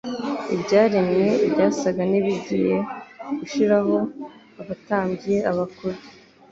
[0.55, 2.75] Ibyaremwe byasaga n'ibigiye
[3.37, 3.95] gushiraho.
[4.61, 5.97] abatambyi, abakuru,